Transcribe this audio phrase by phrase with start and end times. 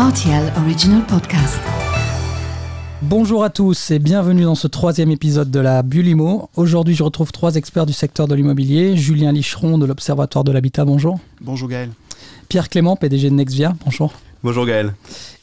[0.00, 1.60] RTL Original Podcast.
[3.02, 6.48] Bonjour à tous et bienvenue dans ce troisième épisode de la Bulimo.
[6.56, 8.96] Aujourd'hui, je retrouve trois experts du secteur de l'immobilier.
[8.96, 11.20] Julien Licheron de l'Observatoire de l'Habitat, bonjour.
[11.42, 11.90] Bonjour Gaël.
[12.48, 14.14] Pierre Clément, PDG de Nexvia, bonjour.
[14.42, 14.94] Bonjour Gaël.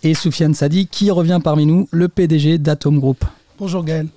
[0.01, 3.25] Et Soufiane Sadi, qui revient parmi nous, le PDG d'Atom Group.
[3.59, 4.07] Bonjour Gaël.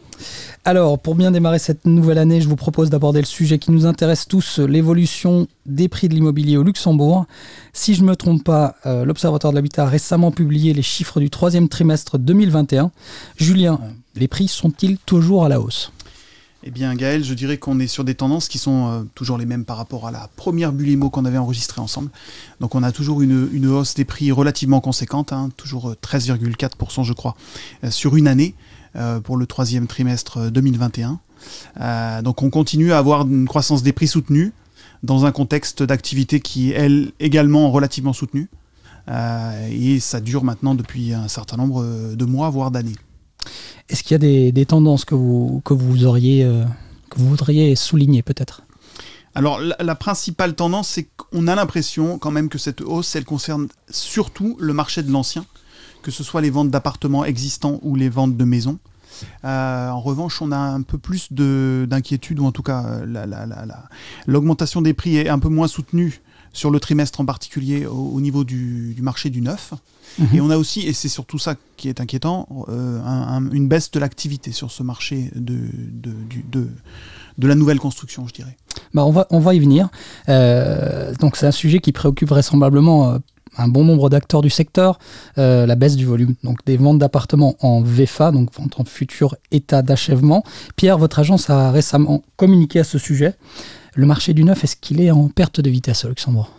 [0.66, 3.86] Alors, pour bien démarrer cette nouvelle année, je vous propose d'aborder le sujet qui nous
[3.86, 7.24] intéresse tous, l'évolution des prix de l'immobilier au Luxembourg.
[7.72, 11.18] Si je ne me trompe pas, euh, l'Observatoire de l'Habitat a récemment publié les chiffres
[11.18, 12.90] du troisième trimestre 2021.
[13.38, 13.80] Julien,
[14.14, 15.92] les prix sont-ils toujours à la hausse?
[16.62, 19.46] Eh bien, Gaël, je dirais qu'on est sur des tendances qui sont euh, toujours les
[19.46, 22.10] mêmes par rapport à la première bulle IMO qu'on avait enregistrée ensemble.
[22.60, 27.34] Donc, on a toujours une, hausse des prix relativement conséquente, hein, toujours 13,4% je crois,
[27.84, 28.54] euh, sur une année.
[28.96, 31.20] Euh, pour le troisième trimestre 2021.
[31.80, 34.52] Euh, donc on continue à avoir une croissance des prix soutenue
[35.04, 38.48] dans un contexte d'activité qui est, elle, également relativement soutenue.
[39.08, 41.84] Euh, et ça dure maintenant depuis un certain nombre
[42.16, 42.96] de mois, voire d'années.
[43.88, 46.42] Est-ce qu'il y a des, tendances que vous, que vous auriez,
[47.10, 48.62] que vous voudriez souligner peut-être?
[49.36, 53.68] Alors la, principale tendance, c'est qu'on a l'impression quand même que cette hausse, elle concerne
[53.88, 55.46] surtout le marché de l'ancien
[56.02, 58.78] que ce soit les ventes d'appartements existants ou les ventes de maisons.
[59.44, 63.66] Euh, en revanche, on a un peu plus d'inquiétude, ou en tout cas, euh,
[64.26, 66.20] l'augmentation des prix est un peu moins soutenue
[66.52, 69.72] sur le trimestre en particulier au, niveau du, marché du neuf.
[70.18, 70.28] Mhm.
[70.34, 73.00] Et on a aussi, et c'est surtout ça qui est inquiétant, euh,
[73.52, 75.56] une baisse de l'activité sur ce marché de,
[75.92, 76.68] de,
[77.38, 78.56] de, la nouvelle construction, je dirais.
[78.94, 79.88] Bah on, va, on va y venir.
[80.26, 83.20] donc c'est un sujet qui préoccupe vraisemblablement
[83.56, 84.98] un bon nombre d'acteurs du secteur,
[85.38, 89.36] euh, la baisse du volume donc des ventes d'appartements en VFA, donc vente en futur
[89.50, 90.44] état d'achèvement.
[90.76, 93.34] Pierre, votre agence a récemment communiqué à ce sujet.
[93.94, 96.50] Le marché du neuf, est-ce qu'il est en perte de vitesse au Luxembourg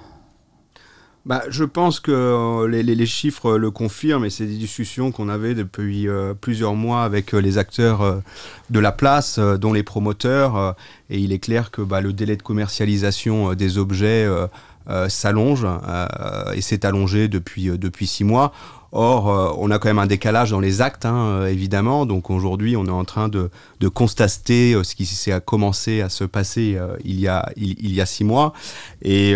[1.23, 5.53] bah, je pense que euh, les, chiffres le confirment et c'est des discussions qu'on avait
[5.53, 8.23] depuis euh, plusieurs mois avec les acteurs
[8.71, 10.75] de la place, dont les promoteurs.
[11.11, 14.27] Et il est clair que bah, le délai de commercialisation des objets
[14.89, 18.51] euh, s'allonge euh, et s'est allongé depuis, euh, depuis six mois.
[18.93, 22.05] Or, on a quand même un décalage dans les actes, hein, évidemment.
[22.05, 23.49] Donc aujourd'hui, on est en train de,
[23.79, 28.05] de constater ce qui s'est commencé à se passer il, y a, il, y a
[28.05, 28.51] six mois.
[29.01, 29.33] Et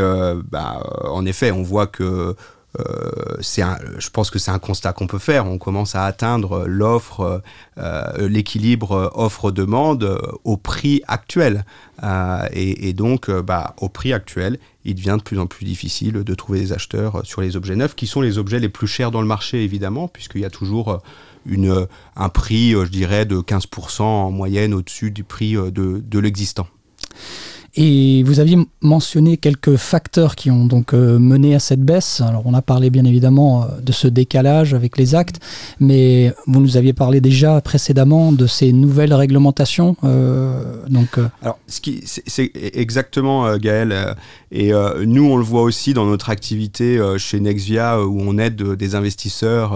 [0.52, 2.36] bah, en effet, on voit que
[2.80, 3.38] euh,
[3.98, 5.46] je pense que c'est un constat qu'on peut faire.
[5.46, 7.42] On commence à atteindre l'offre,
[7.78, 11.66] euh, l'équilibre offre-demande au prix actuel.
[12.04, 16.36] Euh, et, donc, bah, au prix actuel, il devient de plus en plus difficile de
[16.36, 19.22] trouver des acheteurs sur les objets neufs, qui sont les objets les plus chers dans
[19.22, 21.02] le marché, évidemment, puisqu'il y a toujours
[21.46, 25.72] une, un prix, je dirais, de 15% en moyenne au-dessus du prix de,
[26.04, 26.68] de l'existant.
[27.78, 32.22] Et vous aviez mentionné quelques facteurs qui ont donc euh, mené à cette baisse.
[32.22, 35.42] Alors on a parlé bien évidemment euh, de ce décalage avec les actes,
[35.82, 39.98] mais vous nous aviez parlé déjà précédemment de ces nouvelles réglementations.
[40.06, 44.16] Euh, donc, Alors c'est exactement Gaël,
[44.52, 44.72] et
[45.06, 49.74] nous on le voit aussi dans notre activité chez Nexvia où on aide des investisseurs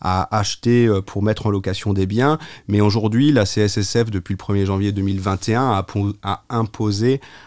[0.00, 2.38] à acheter pour mettre en location des biens.
[2.68, 5.86] Mais aujourd'hui, la CSSF, depuis le 1er janvier 2021, a,
[6.22, 6.95] a imposé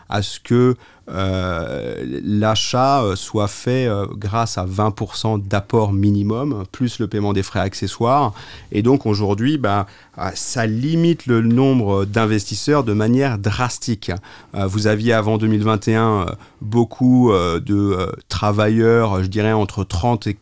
[0.09, 0.75] à ce que
[1.11, 7.41] euh, l'achat euh, soit fait euh, grâce à 20% d'apport minimum, plus le paiement des
[7.41, 8.33] frais accessoires.
[8.71, 9.87] Et donc aujourd'hui, bah,
[10.35, 14.11] ça limite le nombre d'investisseurs de manière drastique.
[14.53, 16.25] vous aviez avant 2021
[16.59, 20.37] beaucoup de travailleurs, je dirais entre 30 et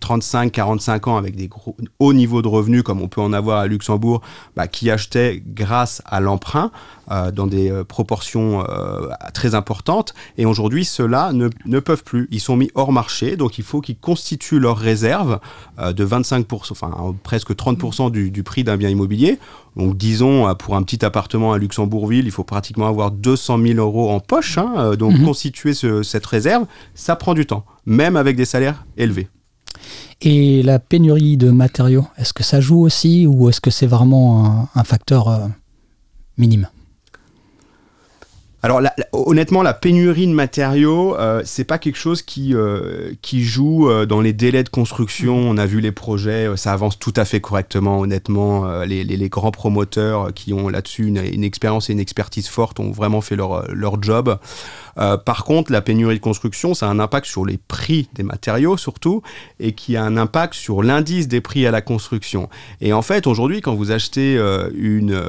[0.00, 1.48] 35, 45 ans avec des
[2.00, 4.22] hauts niveaux de revenus comme on peut en avoir à Luxembourg,
[4.56, 6.72] bah, qui achetaient grâce à l'emprunt
[7.08, 8.41] dans des proportions
[9.34, 12.28] très importantes et aujourd'hui, ceux-là ne, ne, peuvent plus.
[12.30, 15.40] Ils sont mis hors marché, donc il faut qu'ils constituent leur réserve
[15.78, 19.38] euh, de 25%, enfin presque 30% du, du, prix d'un bien immobilier.
[19.76, 23.78] Donc disons, euh, pour un petit appartement à Luxembourgville, il faut pratiquement avoir 200 000
[23.78, 24.58] euros en poche.
[24.58, 25.24] Hein, euh, donc mhm.
[25.24, 29.28] constituer cette réserve, ça prend du temps, même avec des salaires élevés.
[30.20, 34.68] Et la pénurie de matériaux, est-ce que ça joue aussi ou est-ce que c'est vraiment
[34.74, 35.48] un, facteur
[36.38, 36.68] minime?
[38.64, 38.80] Alors
[39.10, 44.06] honnêtement, la pénurie de matériaux, euh, c'est pas quelque chose qui euh, qui joue euh,
[44.06, 45.34] dans les délais de construction.
[45.34, 47.98] On a vu les projets, euh, ça avance tout à fait correctement.
[47.98, 52.46] Honnêtement, les, les, les, grands promoteurs qui ont là-dessus une, une, expérience et une expertise
[52.46, 54.38] forte ont vraiment fait leur leur job.
[54.96, 58.76] Par contre, la pénurie de construction, ça a un impact sur les prix des matériaux
[58.76, 59.22] surtout,
[59.60, 62.48] et qui a un impact sur l'indice des prix à la construction.
[62.80, 64.36] Et en fait, aujourd'hui, quand vous achetez
[64.74, 65.20] une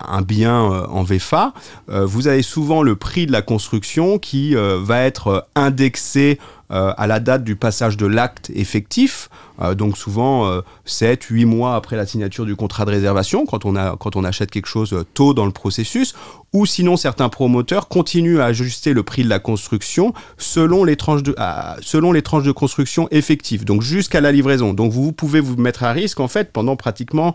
[0.00, 1.52] un bien en VFA,
[1.88, 6.38] vous avez souvent le prix de la construction qui euh, va être indexé
[6.72, 9.28] à la date du passage de l'acte effectif,
[9.76, 13.96] donc souvent 7, 8 mois après la signature du contrat de réservation, quand on, a,
[13.96, 16.14] quand on achète quelque chose tôt dans le processus,
[16.52, 21.22] ou sinon certains promoteurs continuent à ajuster le prix de la construction selon les tranches
[21.22, 21.34] de,
[21.80, 24.74] selon les tranches de construction effectives, donc jusqu'à la livraison.
[24.74, 27.34] Donc vous, pouvez vous mettre à risque en fait pendant pratiquement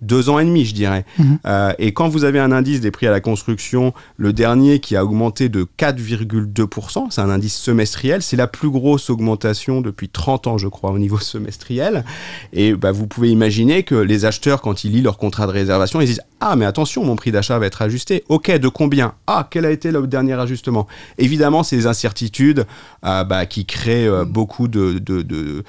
[0.00, 1.04] deux ans et demi, je dirais.
[1.18, 1.38] Mhm.
[1.46, 4.96] Euh, et quand vous avez un indice des prix à la construction, le dernier qui
[4.96, 10.46] a augmenté de 4,2%, c'est un indice semestriel, c'est la plus grosse augmentation depuis 30
[10.46, 12.04] ans, je crois, au niveau semestriel.
[12.52, 16.00] Et bah, vous pouvez imaginer que les acheteurs, quand ils lisent leur contrat de réservation,
[16.00, 18.22] ils disent Ah, mais attention, mon prix d'achat va être ajusté.
[18.28, 19.14] Ok, de combien?
[19.26, 20.86] Ah, quel a été le dernier ajustement?
[21.16, 22.66] Évidemment, c'est des incertitudes
[23.06, 25.64] euh, bah, qui créent euh, beaucoup de, de, de,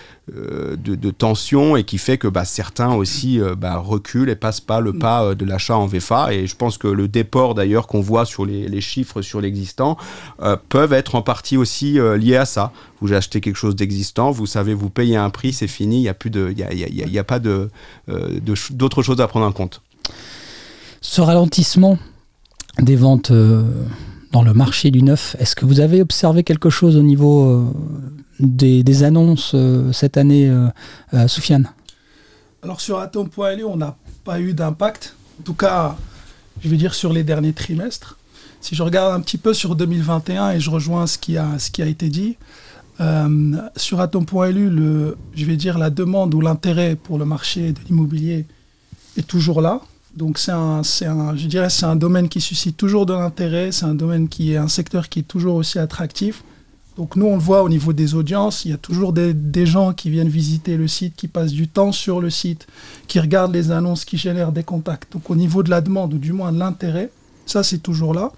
[0.75, 4.93] de, tensions et qui fait que bah, certains aussi bah, recule et passe pas le
[4.93, 4.99] mm.
[4.99, 6.33] pas euh, de l'achat en VFA.
[6.33, 9.97] Et je pense que le déport d'ailleurs qu'on voit sur les, chiffres sur l'existant
[10.41, 12.71] euh, peuvent être en partie aussi euh, liés à ça.
[13.01, 16.09] Vous achetez quelque chose d'existant, vous savez, vous payez un prix, c'est fini, il n'y
[16.09, 17.69] a, plus de, il y a, pas de,
[18.71, 19.81] d'autres choses à prendre en compte.
[21.07, 21.99] Ce ralentissement
[22.79, 23.31] des ventes
[24.31, 27.71] dans le marché du neuf, est-ce que vous avez observé quelque chose au niveau
[28.39, 29.55] des, annonces
[29.93, 30.51] cette année,
[31.27, 31.69] Soufiane?
[32.63, 35.95] Alors sur Atom.lu, on n'a pas eu d'impact, en tout cas,
[36.61, 38.17] je vais dire sur les derniers trimestres.
[38.59, 41.55] Si je regarde un petit peu sur 2021 et je rejoins ce qui a,
[41.85, 42.35] été dit,
[42.99, 44.71] euh, sur Atom.lu,
[45.35, 48.47] je vais dire la demande ou l'intérêt pour le marché de l'immobilier
[49.17, 49.81] est toujours là.
[50.15, 53.85] Donc c'est un, un, je dirais, c'est un domaine qui suscite toujours de l'intérêt, c'est
[53.85, 56.43] un domaine qui est un secteur qui est toujours aussi attractif.
[56.97, 59.91] Donc nous, on le voit au niveau des audiences, il y a toujours des, gens
[59.91, 62.67] qui viennent visiter le site, qui passent du temps sur le site,
[63.07, 65.11] qui regardent les annonces, qui génèrent des contacts.
[65.11, 67.09] Donc au niveau de la demande, ou du moins de l'intérêt,
[67.45, 68.31] ça c'est toujours là.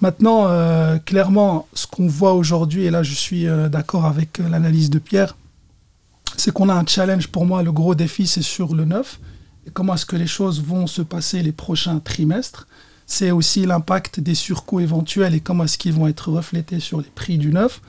[0.00, 4.48] Maintenant, euh, clairement, ce qu'on voit aujourd'hui, et là je suis euh, d'accord avec euh,
[4.48, 5.36] l'analyse de Pierre,
[6.36, 9.18] c'est qu'on a un challenge pour moi, le gros défi c'est sur le neuf,
[9.72, 12.66] comment est-ce que les choses vont se passer les prochains trimestres
[13.06, 17.08] c'est aussi l'impact des surcoûts éventuels et comment est-ce qu'ils vont être reflétés sur les
[17.14, 17.80] prix du neuf.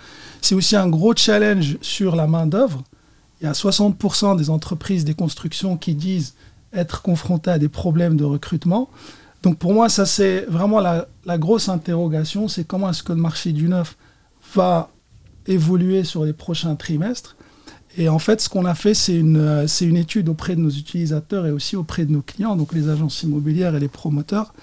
[0.42, 2.84] C'est aussi un gros challenge sur la main-d'œuvre.
[3.42, 6.36] Il y a 60% des entreprises des constructions qui disent
[6.72, 8.90] être confrontées à des problèmes de recrutement.
[9.42, 11.08] Donc pour moi, ça c'est vraiment la,
[11.38, 13.98] grosse interrogation, c'est comment est-ce que le marché du neuf
[14.54, 14.92] va
[15.48, 17.37] évoluer sur les prochains trimestres.
[17.98, 21.48] Et en fait, ce qu'on a fait, c'est une, une étude auprès de nos utilisateurs
[21.48, 24.54] et aussi auprès de nos clients, donc les agences immobilières et les promoteurs,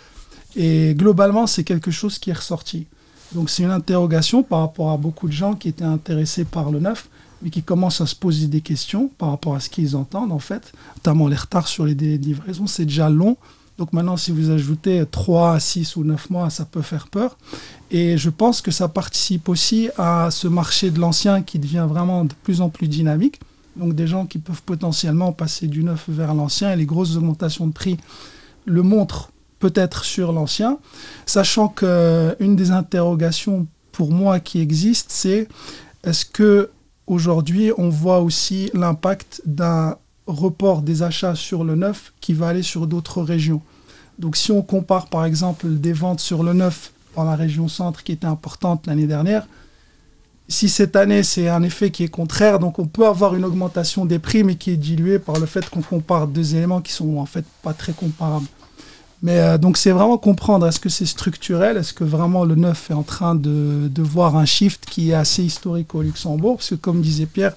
[0.57, 2.87] et globalement, c'est quelque chose qui est ressorti.
[3.35, 6.79] Donc c'est une interrogation par rapport à beaucoup de gens qui étaient intéressés par le
[6.79, 7.09] neuf,
[7.43, 10.39] mais qui commencent à se poser des questions par rapport à ce qu'ils entendent en
[10.39, 13.37] fait, notamment les retards sur les délais de livraison, c'est déjà long.
[13.79, 17.37] Donc maintenant, si vous ajoutez 3, 6 ou 9 mois, ça peut faire peur.
[17.91, 22.25] Et je pense que ça participe aussi à ce marché de l'ancien qui devient vraiment
[22.25, 23.41] de plus en plus dynamique.
[23.77, 27.67] Donc des gens qui peuvent potentiellement passer du neuf vers l'ancien et les grosses augmentations
[27.67, 27.97] de prix
[28.67, 30.79] le montrent peut-être sur l'ancien,
[31.27, 35.49] sachant qu'une des interrogations pour moi qui existe, c'est
[36.05, 36.71] est-ce que
[37.07, 42.63] aujourd'hui on voit aussi l'impact d'un report des achats sur le neuf qui va aller
[42.63, 43.61] sur d'autres régions.
[44.19, 48.03] Donc si on compare par exemple des ventes sur le neuf dans la région centre
[48.03, 49.47] qui était importante l'année dernière,
[50.49, 54.05] si cette année c'est un effet qui est contraire, donc on peut avoir une augmentation
[54.05, 57.17] des prix mais qui est diluée par le fait qu'on compare deux éléments qui sont
[57.19, 58.47] en fait pas très comparables.
[59.23, 62.91] Mais euh, donc c'est vraiment comprendre, est-ce que c'est structurel, est-ce que vraiment le neuf
[62.91, 66.71] est en train de, de, voir un shift qui est assez historique au Luxembourg, parce
[66.71, 67.55] que comme disait Pierre,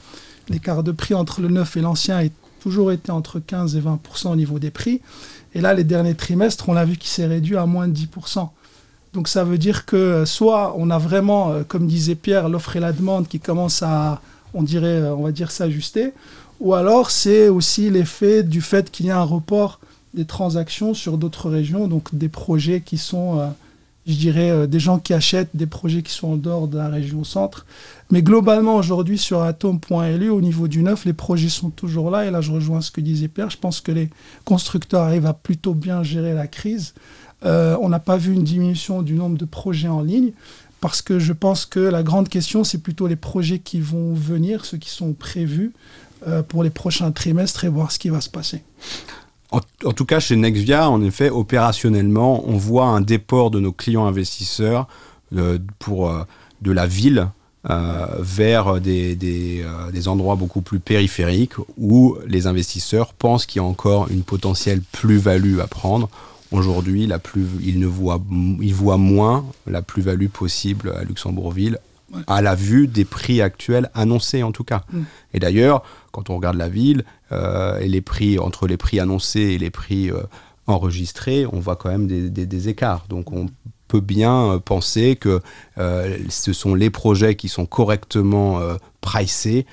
[0.48, 2.24] l'écart de prix entre le neuf et l'ancien a
[2.60, 5.02] toujours été entre 15 et 20% au niveau des prix.
[5.54, 8.50] Et là, les derniers trimestres, on a vu qu'il s'est réduit à moins de 10%
[9.18, 12.76] donc ça veut dire que euh, soit on a vraiment, euh, comme disait Pierre, l'offre
[12.76, 14.22] et la demande qui commencent à,
[14.54, 16.14] on dirait, on va dire, s'ajuster,
[16.60, 19.80] ou alors c'est aussi l'effet du fait qu'il y a un report
[20.14, 23.48] des transactions sur d'autres régions, donc des projets qui sont, euh,
[24.08, 26.88] je dirais, euh, des gens qui achètent des projets qui sont en dehors de la
[26.88, 27.66] région centre.
[28.10, 32.26] Mais globalement, aujourd'hui, sur atom.lu, au niveau du neuf, les projets sont toujours là.
[32.26, 33.50] Et là, je rejoins ce que disait Pierre.
[33.50, 34.10] Je pense que les
[34.46, 36.94] constructeurs arrivent à plutôt bien gérer la crise.
[37.46, 40.32] Euh, on n'a pas vu une diminution du nombre de projets en ligne
[40.80, 44.64] parce que je pense que la grande question, c'est plutôt les projets qui vont venir,
[44.64, 45.74] ceux qui sont prévus
[46.48, 48.64] pour les prochains trimestres et voir ce qui va se passer.
[49.52, 49.62] En,
[49.94, 54.88] tout cas, chez Nexvia, en effet, opérationnellement, on voit un déport de nos clients investisseurs
[55.36, 55.58] euh,
[55.90, 56.24] euh,
[56.62, 57.30] de la ville
[57.70, 59.64] euh, vers des,
[60.08, 65.60] endroits beaucoup plus périphériques où les investisseurs pensent qu'il y a encore une potentielle plus-value
[65.60, 66.10] à prendre.
[66.52, 67.10] Aujourd'hui,
[67.62, 68.22] ils, voient,
[68.62, 71.80] ils voient moins la plus-value possible à Luxembourgville
[72.28, 74.84] à la vue des prix actuels annoncés en tout cas.
[74.92, 75.02] Mm.
[75.34, 79.42] Et d'ailleurs, quand on regarde la ville euh, et les prix entre les prix annoncés
[79.42, 80.22] et les prix euh,
[80.68, 83.06] enregistrés, on voit quand même des, des- des écarts.
[83.10, 83.48] Donc on
[83.88, 85.42] peut bien euh, penser que
[85.78, 88.60] euh, ce sont les projets qui sont correctement
[89.02, 89.66] pricés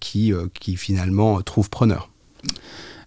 [0.00, 2.10] qui, qui finalement trouvent preneur.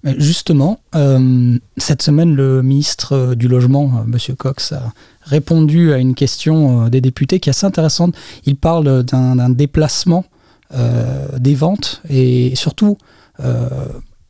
[0.08, 4.36] Mais Justement, euh, cette semaine, le ministre euh, du Logement, euh, M.
[4.38, 8.16] Cox, a répondu à une question euh, des députés qui est assez intéressante.
[8.46, 10.24] Il parle d'un déplacement
[10.74, 12.98] euh, des ventes et surtout
[13.42, 13.68] euh,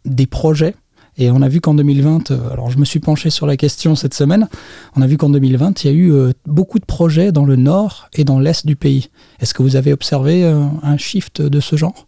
[0.04, 0.74] des projets.
[1.20, 3.96] Et on a vu qu'en 2020, euh, alors je me suis penché sur la question
[3.96, 4.48] cette semaine,
[4.96, 7.56] on a vu qu'en 2020, il y a eu euh, beaucoup de projets dans le
[7.56, 9.10] nord et dans l'est du pays.
[9.40, 12.08] Est-ce que vous avez observé euh, un shift de ce genre?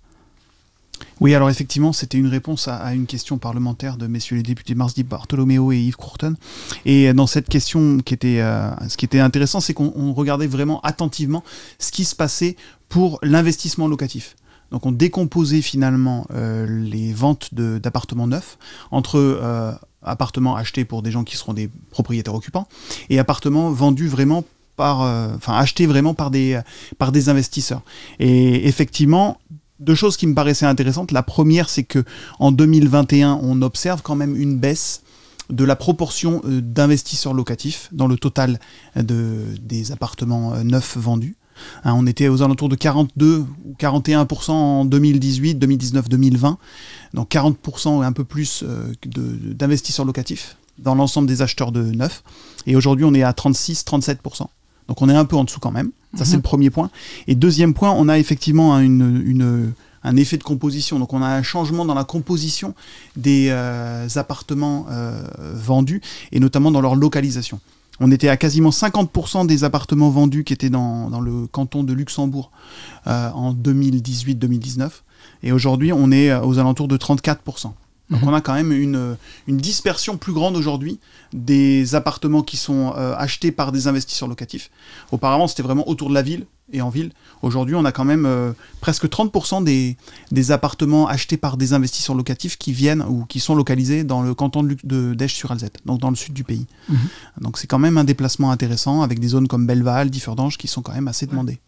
[1.22, 5.04] Oui, alors effectivement, c'était une réponse à, une question parlementaire de messieurs les députés Marsdi
[5.04, 6.36] Bartolomeo et Yves Courton.
[6.86, 11.44] Et dans cette question, euh, ce qui était intéressant, c'est qu'on on regardait vraiment attentivement
[11.78, 12.56] ce qui se passait
[12.88, 14.36] pour l'investissement locatif.
[14.72, 18.58] Donc on décomposait finalement euh, les ventes d'appartements neufs
[18.92, 19.72] entre euh,
[20.04, 22.68] appartements achetés pour des gens qui seront des propriétaires occupants
[23.10, 24.44] et appartements vendus vraiment
[24.76, 26.60] par, euh, enfin achetés vraiment par des,
[26.98, 27.82] par des investisseurs.
[28.20, 29.40] Et effectivement,
[29.80, 31.12] deux choses qui me paraissaient intéressantes.
[31.12, 32.04] La première, c'est que
[32.40, 35.02] en 2021, on observe quand même une baisse
[35.50, 38.60] de la proportion euh, d'investisseurs locatifs dans le total
[38.96, 41.36] de, des appartements euh, neufs vendus.
[41.84, 46.58] Hein, on était aux alentours de 42 ou 41% en 2018, 2019, 2020.
[47.14, 52.24] Donc 40% et un peu plus euh, d'investisseurs locatifs dans l'ensemble des acheteurs de neufs.
[52.66, 54.48] Et aujourd'hui, on est à 36-37%.
[54.88, 55.92] Donc on est un peu en dessous quand même.
[56.16, 56.90] Ça, c'est le premier point.
[57.28, 59.74] Et deuxième point, on a effectivement un- une, une-
[60.04, 60.98] un effet de composition.
[60.98, 62.74] Donc on a un changement dans la composition
[63.16, 65.22] des euh, appartements euh,
[65.54, 66.02] vendus
[66.32, 67.60] et notamment dans leur localisation.
[68.00, 71.92] On était à quasiment 50% des appartements vendus qui étaient dans, dans le canton de
[71.94, 72.50] Luxembourg
[73.08, 74.90] euh, en 2018-2019.
[75.44, 77.72] Et aujourd'hui, on est aux alentours de 34%.
[78.10, 81.00] Donc on a quand même une, une dispersion plus grande aujourd'hui
[81.34, 84.72] des appartements qui sont euh, achetés par des investisseurs locatifs.
[85.12, 87.12] Auparavant, c'était vraiment autour de la ville et en ville.
[87.42, 89.98] Aujourd'hui, on a quand même euh, presque 30% des,
[90.32, 94.34] des appartements achetés par des investisseurs locatifs qui viennent ou qui sont localisés dans le
[94.34, 96.66] canton de, d'Esch-sur-Alzette, donc dans le sud du pays.
[96.90, 96.98] Mhm.
[97.42, 100.82] Donc c'est quand même un déplacement intéressant avec des zones comme Belleval, Differdange qui sont
[100.82, 101.60] quand même assez demandées.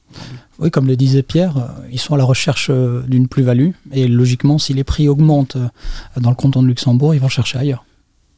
[0.59, 3.71] Oui, comme le disait Pierre, euh, ils sont à la recherche euh, d'une plus-value.
[3.93, 5.57] Et logiquement, si les prix augmentent
[6.17, 7.85] dans le canton de Luxembourg, ils vont chercher ailleurs.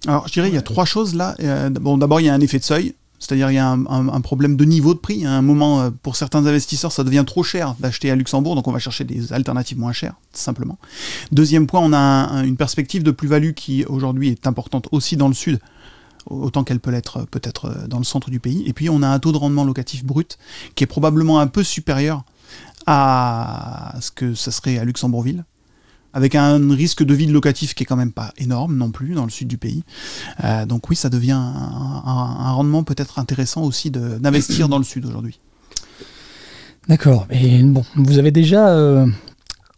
[0.05, 1.35] Alors, je dirais, il y a trois choses là.
[1.71, 2.93] Bon, d'abord, il y a un effet de seuil.
[3.23, 5.25] C'est-à-dire, il y a un, problème de niveau de prix.
[5.25, 8.67] À un moment, euh, pour certains investisseurs, ça devient trop cher d'acheter à Luxembourg, donc
[8.67, 10.77] on va chercher des alternatives moins chères, simplement.
[11.31, 15.15] Deuxième point, on a un- un- une perspective de plus-value qui, aujourd'hui, est importante aussi
[15.15, 15.59] dans le sud,
[16.25, 18.63] autant qu'elle peut l'être euh, peut-être euh, dans le centre du pays.
[18.67, 20.37] Et puis, on a un taux de rendement locatif brut
[20.75, 22.23] qui est probablement un peu supérieur
[22.85, 25.45] à ce que ça serait à Luxembourgville
[26.13, 29.25] avec un risque de vide locatif qui est quand même pas énorme non plus dans
[29.25, 29.83] le sud du pays.
[30.43, 35.39] Euh, donc oui, ça devient un, rendement peut-être intéressant aussi d'investir dans le sud aujourd'hui.
[36.87, 37.27] D'accord.
[37.31, 39.07] Et bon, vous avez déjà euh,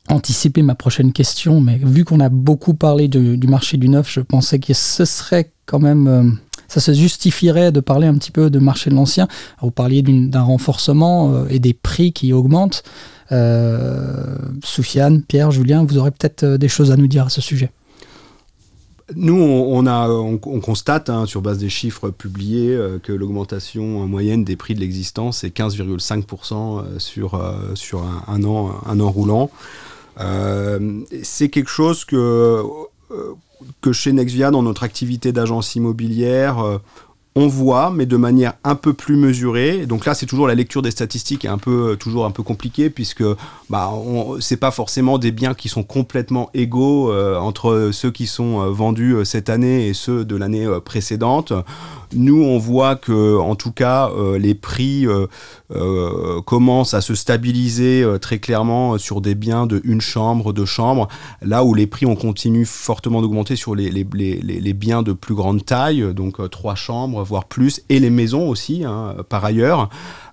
[0.09, 4.21] anticipé ma prochaine question, mais vu qu'on a beaucoup parlé du marché du neuf, je
[4.21, 6.07] pensais que ce serait quand même.
[6.07, 6.29] euh,
[6.67, 9.27] ça se justifierait de parler un petit peu de marché de l'ancien.
[9.61, 12.83] Vous parliez d'un renforcement et des prix qui augmentent.
[13.31, 17.41] Euh, Soufiane, Pierre, Julien, vous aurez peut-être euh, des choses à nous dire à ce
[17.41, 17.71] sujet.
[19.15, 24.73] Nous, on, constate, hein, sur base des chiffres publiés, euh, que l'augmentation moyenne des prix
[24.73, 27.39] de l'existence est 15,5% euh, sur,
[27.75, 29.51] sur un, an, un an roulant.
[31.23, 32.63] C'est quelque chose que,
[33.81, 36.79] que chez Nexvia, dans notre activité d'agence immobilière,
[37.37, 39.85] on voit, mais de manière un peu plus mesurée.
[39.85, 42.89] Donc là, c'est toujours la lecture des statistiques est un peu toujours un peu compliquée
[42.89, 43.23] puisque
[43.69, 43.91] bah,
[44.39, 48.69] c'est pas forcément des biens qui sont complètement égaux euh, entre ceux qui sont euh,
[48.69, 51.51] vendus euh, cette année et ceux de l'année euh, précédente.
[52.13, 55.27] Nous, on voit que, en tout cas, euh, les prix euh,
[55.73, 61.07] euh, commencent à se stabiliser très clairement sur des biens de une chambre, deux chambres,
[61.41, 64.03] là où les prix ont continué fortement d'augmenter sur les,
[64.73, 69.15] biens de plus grande taille, donc trois chambres, voire plus, et les maisons aussi, hein,
[69.29, 69.89] par ailleurs.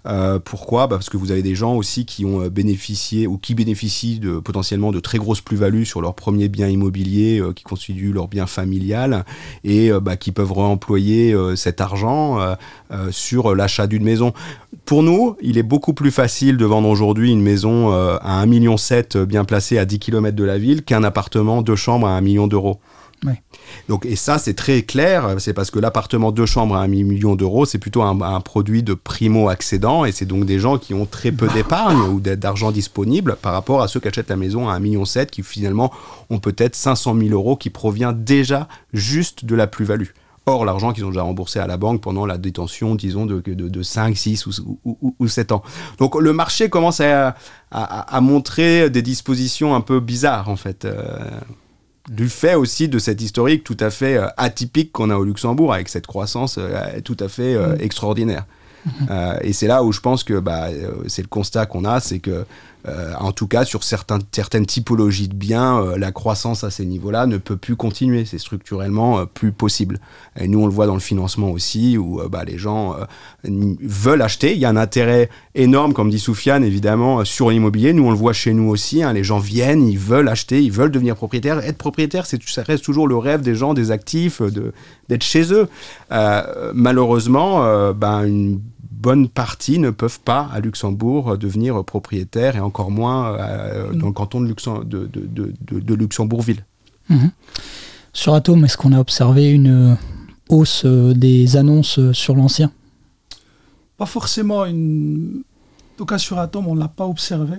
[0.07, 0.87] Euh, pourquoi?
[0.87, 4.19] Bah, Parce que vous avez des gens aussi qui ont euh, bénéficié ou qui bénéficient
[4.19, 8.29] de, potentiellement de très grosses plus-values sur leur premier bien immobilier euh, qui constitue leur
[8.29, 9.25] bien familial
[9.65, 12.39] et euh, bah, qui peuvent réemployer cet argent
[13.11, 14.33] sur l'achat d'une maison.
[14.85, 18.77] Pour nous, il est beaucoup plus facile de vendre aujourd'hui une maison à 1,7 million
[19.27, 22.47] bien placée à 10 km de la ville qu'un appartement de chambre à 1 million
[22.47, 22.81] d'euros.
[23.89, 27.35] Donc, et ça, c'est très clair, c'est parce que l'appartement deux chambres à un million
[27.37, 31.33] d'euros, c'est plutôt un, produit de primo-accédant, et c'est donc des gens qui ont très
[31.33, 34.81] peu d'épargne ou d'argent disponible par rapport à ceux qui achètent la maison à un
[34.81, 35.93] million qui finalement
[36.31, 40.11] ont peut-être 500 000 euros qui provient déjà juste de la plus-value.
[40.45, 43.83] Or, l'argent qu'ils ont déjà remboursé à la banque pendant la détention, disons, de, de,
[43.83, 44.47] 5, 6
[44.85, 45.63] ou, 7 ans.
[45.99, 47.37] Donc, le marché commence à,
[48.21, 50.85] montrer des dispositions un peu bizarres, en fait.
[50.85, 51.31] Euh,
[52.09, 55.73] du fait aussi de cette historique tout à fait euh, atypique qu'on a au Luxembourg,
[55.73, 57.77] avec cette croissance euh, tout à fait mm.
[57.81, 58.45] extraordinaire.
[59.11, 62.01] Euh, et c'est là où je pense que bah, euh, c'est le constat qu'on a,
[62.01, 62.45] c'est que,
[62.89, 67.37] euh, en tout cas, sur certaines typologies de biens, la croissance à ces niveaux-là ne
[67.37, 68.25] peut plus continuer.
[68.25, 69.99] C'est structurellement plus possible.
[70.39, 72.97] Et nous, on le voit dans le financement aussi, où bah, les gens
[73.45, 74.53] veulent acheter.
[74.53, 77.93] Il y a un intérêt énorme, comme dit Soufiane, évidemment, sur l'immobilier.
[77.93, 79.03] Nous, on le voit chez nous aussi.
[79.03, 79.13] Hein.
[79.13, 81.59] les gens viennent, ils veulent acheter, ils veulent devenir propriétaires.
[81.59, 84.43] Être propriétaire, ça reste toujours le rêve des gens, des actifs,
[85.09, 85.69] d'être chez eux.
[86.75, 88.61] malheureusement, ben, une
[89.03, 94.13] bonne partie ne peuvent pas, à Luxembourg, devenir propriétaires, et encore moins euh, dans le
[94.13, 94.55] canton de,
[94.85, 96.65] de, de, de Luxembourgville.
[97.09, 97.31] Mhm.
[98.13, 99.97] Sur Atom, est-ce qu'on a observé une
[100.49, 102.71] hausse euh, des annonces euh, sur l'ancien?
[103.97, 104.65] Pas forcément.
[104.67, 105.43] Une...
[105.95, 107.57] En tout cas, sur Atom, on ne l'a pas observé.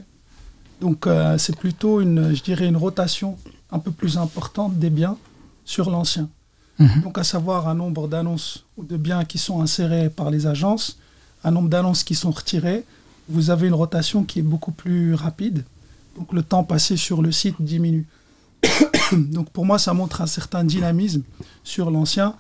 [0.82, 1.08] Donc,
[1.38, 3.38] c'est plutôt, une, je dirais, une rotation
[3.72, 5.16] un peu plus importante des biens
[5.64, 6.28] sur l'ancien.
[6.78, 7.04] Mhm.
[7.04, 10.98] Donc, à savoir un nombre d'annonces ou de biens qui sont insérés par les agences
[11.44, 12.86] un nombre d'annonces qui sont retirées,
[13.30, 15.64] vous avez une rotation qui est beaucoup plus rapide.
[16.18, 18.06] Donc le temps passé sur le site diminue.
[19.12, 21.24] donc pour moi, ça montre un certain dynamisme
[21.64, 22.36] sur l'ancien.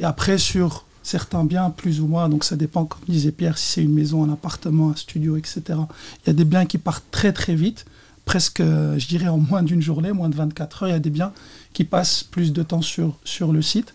[0.00, 3.72] Et après, sur certains biens, plus ou moins, donc ça dépend, comme disait Pierre, si
[3.72, 5.62] c'est une maison, un appartement, un studio, etc.
[5.68, 7.84] Il y a des biens qui partent très très vite
[8.24, 11.00] presque, euh, je dirais, en moins d'une journée, moins de 24 heures, il y a
[11.00, 11.32] des biens
[11.72, 13.94] qui passent plus de temps sur, sur le site.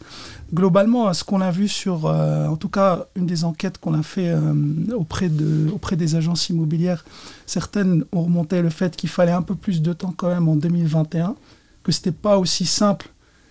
[0.53, 4.03] Globalement, ce qu'on a vu sur, euh, en tout cas, une des enquêtes qu'on a
[4.03, 4.53] fait euh,
[4.95, 7.05] auprès, de, auprès des agences immobilières,
[7.45, 10.55] certaines ont remonté le fait qu'il fallait un peu plus de temps quand même en
[10.55, 11.35] 2021,
[11.83, 13.09] que ce n'était pas aussi simple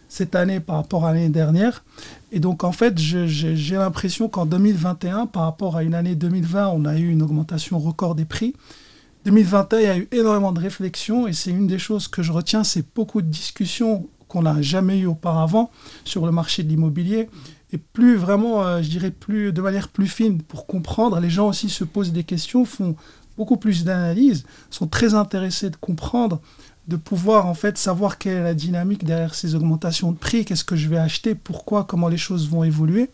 [0.09, 1.85] cette année par rapport à l'année dernière.
[2.33, 6.85] Et donc, en fait, j'ai l'impression qu'en 2021, par rapport à une année 2020, on
[6.85, 8.55] a eu une augmentation record des prix.
[9.27, 12.31] 2021, il y a eu énormément de réflexions et c'est une des choses que je
[12.31, 15.73] retiens, c'est beaucoup de discussions qu'on n'a jamais eues auparavant
[16.05, 17.29] sur le marché de l'immobilier
[17.73, 21.19] et plus vraiment, euh, je dirais, plus de manière plus fine pour comprendre.
[21.19, 22.95] Les gens aussi se posent des questions, font
[23.37, 26.41] beaucoup plus d'analyses, sont très intéressés de comprendre,
[26.87, 30.65] de pouvoir en fait savoir quelle est la dynamique derrière ces augmentations de prix, qu'est-ce
[30.65, 33.11] que je vais acheter, pourquoi, comment les choses vont évoluer.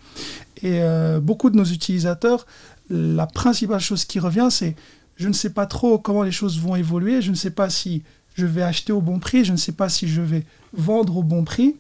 [0.63, 2.47] Et euh, beaucoup de nos utilisateurs,
[2.91, 4.77] la principale chose qui revient, c'est
[5.17, 8.03] je ne sais pas trop comment les choses vont évoluer, je ne sais pas si
[8.35, 11.23] je vais acheter au bon prix, je ne sais pas si je vais vendre au
[11.23, 11.77] bon prix.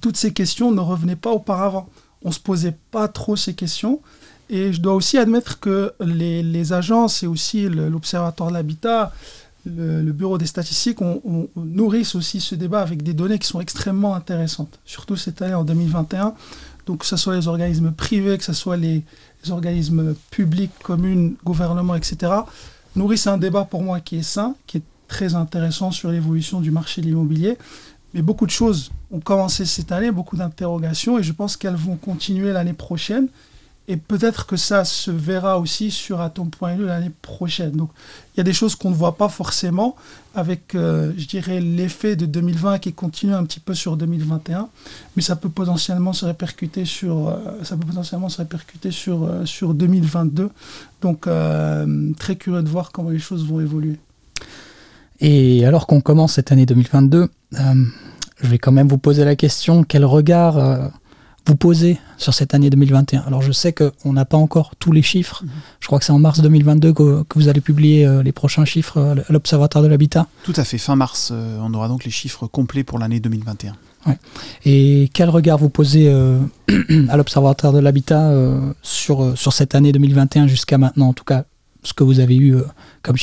[0.00, 1.88] toutes ces questions ne revenaient pas auparavant.
[2.22, 4.00] On ne se posait pas trop ces questions.
[4.50, 9.12] Et je dois aussi admettre que les, agences et aussi l'Observatoire de l'habitat,
[9.66, 10.98] le, Bureau des statistiques,
[11.56, 15.64] nourrissent aussi ce débat avec des données qui sont extrêmement intéressantes, surtout cette année en
[15.64, 16.34] 2021.
[16.86, 19.04] Donc que ce soit les organismes privés, que ce soit les,
[19.44, 22.32] les organismes publics, communes, gouvernements, etc.,
[22.96, 26.70] nourrissent un débat pour moi qui est sain, qui est très intéressant sur l'évolution du
[26.70, 27.56] marché de l'immobilier.
[28.14, 31.96] Mais beaucoup de choses ont commencé cette année, beaucoup d'interrogations, et je pense qu'elles vont
[31.96, 33.28] continuer l'année prochaine.
[33.90, 37.70] Et peut-être que ça se verra aussi sur Atom.lu l'année prochaine.
[37.70, 37.88] Donc
[38.34, 39.96] il y a des choses qu'on ne voit pas forcément
[40.34, 44.68] avec, euh, je dirais, l'effet de 2020 qui continue un petit peu sur 2021,
[45.16, 49.46] mais ça peut potentiellement se répercuter sur, euh, ça peut potentiellement se répercuter sur, euh,
[49.46, 50.50] sur 2022.
[51.00, 51.26] Donc
[52.18, 53.96] très curieux de voir comment les choses vont évoluer.
[55.20, 59.82] Et alors qu'on commence cette année 2022, je vais quand même vous poser la question,
[59.82, 60.90] quel regard
[61.48, 65.00] vous posez sur cette année 2021 Alors je sais qu'on n'a pas encore tous les
[65.00, 65.42] chiffres.
[65.42, 65.50] Mhm.
[65.80, 68.98] Je crois que c'est en mars 2022 que, vous allez publier euh, les prochains chiffres
[68.98, 70.26] euh, à l'Observatoire de l'Habitat.
[70.44, 73.74] Tout à fait, fin mars, euh, on aura donc les chiffres complets pour l'année 2021.
[74.64, 76.10] Et quel regard vous posez
[77.08, 78.32] à l'Observatoire de l'Habitat
[78.80, 81.44] sur, sur cette année 2021 jusqu'à maintenant, en tout cas
[81.82, 82.56] ce que vous avez eu
[83.02, 83.18] comme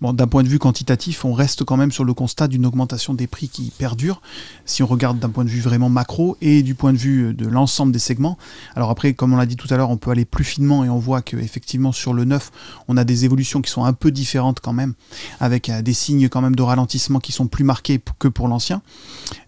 [0.00, 3.14] chiffres d'un point de vue quantitatif, on reste quand même sur le constat d'une augmentation
[3.14, 4.20] des prix qui perdure,
[4.64, 7.46] si on regarde d'un point de vue vraiment macro et du point de vue de
[7.46, 8.38] l'ensemble des segments.
[8.74, 10.88] Alors après, comme on l'a dit tout à l'heure, on peut aller plus finement et
[10.88, 12.50] on voit qu'effectivement sur le neuf,
[12.86, 14.94] on a des évolutions qui sont un peu différentes quand même,
[15.40, 18.82] avec euh, des signes quand même de ralentissement qui sont plus marqués que pour l'ancien.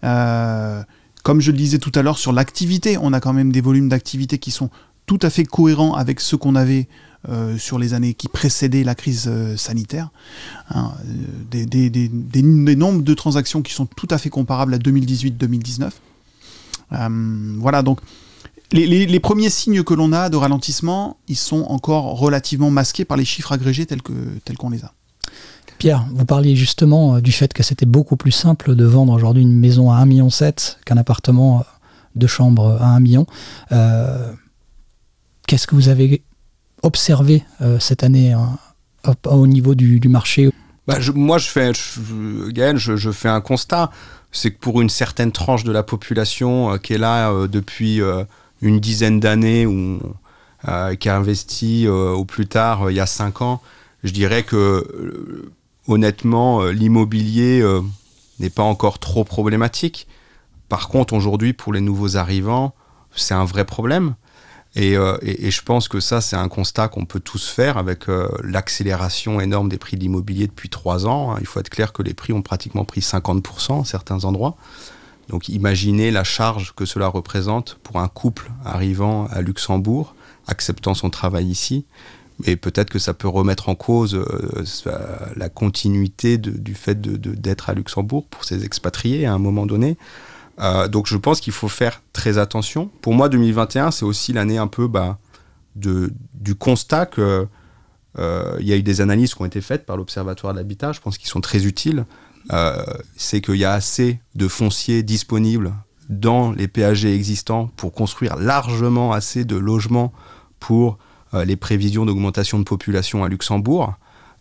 [0.03, 0.83] Euh,
[1.23, 3.89] comme je le disais tout à l'heure sur l'activité, on a quand même des volumes
[3.89, 4.69] d'activité qui sont
[5.05, 6.87] tout à fait cohérents avec ce qu'on avait
[7.29, 10.09] euh, sur les années qui précédaient la crise euh, sanitaire.
[10.69, 10.91] Hein,
[11.51, 12.41] des, des, des, des,
[12.75, 15.91] nombres de transactions qui sont tout à fait comparables à 2018-2019.
[17.59, 17.99] voilà, donc
[18.71, 23.17] les, les, premiers signes que l'on a de ralentissement, ils sont encore relativement masqués par
[23.17, 24.13] les chiffres agrégés tels qu'on
[24.45, 24.93] tels qu'on les a.
[25.77, 29.59] Pierre, vous parliez justement du fait que c'était beaucoup plus simple de vendre aujourd'hui une
[29.59, 30.29] maison à 1,7 million
[30.85, 31.65] qu'un appartement
[32.15, 33.25] de chambre à 1 million.
[33.71, 34.31] Euh,
[35.51, 36.21] Qu'est-ce que vous avez
[36.81, 38.57] observé euh, cette année hein,
[39.25, 40.49] au niveau du, marché?
[40.87, 43.91] Bah, Moi, je fais, je, je, fais un constat.
[44.31, 47.99] C'est que pour une certaine tranche de la population euh, qui est là euh, depuis
[48.61, 49.99] une dizaine d'années ou
[51.01, 53.61] qui a investi au plus tard il y a cinq ans,
[54.05, 55.51] je dirais que
[55.85, 57.61] honnêtement, l'immobilier
[58.39, 60.07] n'est pas encore trop problématique.
[60.69, 62.73] Par contre, aujourd'hui, pour les nouveaux arrivants,
[63.13, 64.15] c'est un vrai problème.
[64.77, 68.29] Euh, et, je pense que ça, c'est un constat qu'on peut tous faire avec euh,
[68.43, 71.33] l'accélération énorme des prix de l'immobilier depuis trois ans.
[71.33, 71.37] Hein.
[71.41, 74.55] Il faut être clair que les prix ont pratiquement pris 50% à certains endroits.
[75.27, 80.15] Donc imaginez la charge que cela représente pour un couple arrivant à Luxembourg,
[80.47, 81.85] acceptant son travail ici.
[82.45, 84.65] Et peut-être que ça peut remettre en cause euh,
[85.35, 89.97] la continuité du fait d'être à Luxembourg pour ces expatriés à un moment donné.
[90.59, 92.89] Euh, donc je pense qu'il faut faire très attention.
[93.01, 95.17] Pour moi, 2021, c'est aussi l'année un peu bah,
[95.75, 97.47] de, du constat que
[98.19, 100.91] euh, il y a eu des analyses qui ont été faites par l'Observatoire de l'habitat,
[100.91, 102.05] je pense qu'ils sont très utiles.
[102.51, 102.83] Euh,
[103.15, 105.73] c'est qu'il y a assez de fonciers disponibles
[106.09, 110.11] dans les PAG existants pour construire largement assez de logements
[110.59, 110.97] pour
[111.45, 113.93] les prévisions d'augmentation de population à Luxembourg,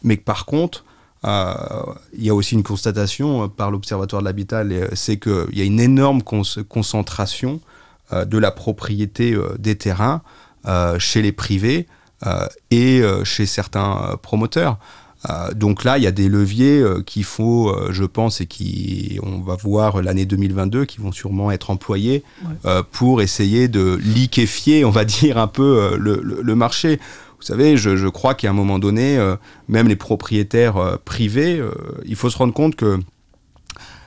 [0.02, 0.84] mais que par contre,
[1.26, 1.54] euh,
[2.14, 4.62] il y a aussi une constatation euh, par l'Observatoire de l'habitat,
[4.94, 7.60] c'est qu'il y a une énorme concentration
[8.12, 10.22] euh, de la propriété des terrains
[10.98, 11.86] chez les privés
[12.70, 14.78] et chez certains promoteurs.
[15.54, 19.56] donc là, il y a des leviers qu'il faut, je pense, et qui, on va
[19.56, 22.22] voir l'année 2022, qui vont sûrement être employés
[22.92, 27.00] pour essayer de liquéfier, on va dire, un peu le marché.
[27.40, 31.72] Vous savez, je, crois qu'à un moment donné, euh, même les propriétaires euh, privés, euh,
[32.04, 32.98] il faut se rendre compte que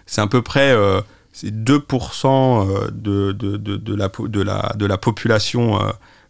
[0.06, 0.76] c'est à peu près
[1.32, 5.80] c'est 2% de, de, de, la, de, la, de la population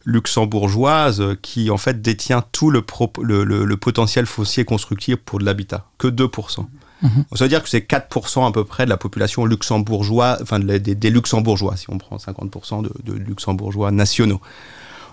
[0.06, 2.84] luxembourgeoise qui en fait détient tout le,
[3.22, 6.66] le, potentiel foncier constructible pour de l'habitat, que 2%.
[7.02, 7.26] Mhm.
[7.34, 10.80] Ça veut dire que c'est 4% à peu près de la population luxembourgeoise, enfin des,
[10.80, 14.40] des, luxembourgeois, si on prend 50% de, luxembourgeois nationaux.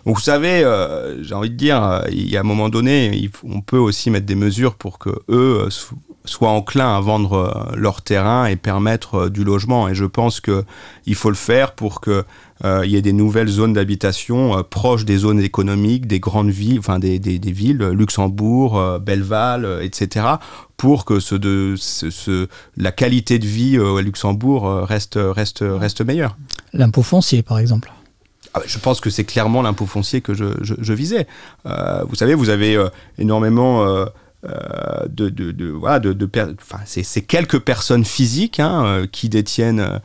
[0.06, 3.30] Donc vous savez, euh, j'ai envie de dire, euh, il y a un moment donné,
[3.44, 5.68] on peut aussi mettre des mesures pour que eux euh,
[6.24, 9.88] soient enclins à vendre leur terrain et permettre du logement.
[9.88, 10.64] Et je pense que
[11.06, 12.24] il faut le faire pour que
[12.62, 17.18] y ait des nouvelles zones d'habitation proches des zones économiques, des grandes villes, enfin des,
[17.18, 20.26] villes, Luxembourg, Belleval, etc.,
[20.76, 21.18] pour que
[22.76, 26.36] la qualité de vie à Luxembourg reste meilleure.
[26.74, 27.90] L'impôt foncier, par exemple.
[28.54, 31.26] Ah, je pense que c'est clairement l'impôt foncier que je, visais.
[31.66, 33.86] Euh, vous savez, vous avez euh, énormément
[34.48, 36.28] euh, de, de, de, voilà, de,
[36.60, 40.00] enfin, c'est quelques personnes physiques hein, qui détiennent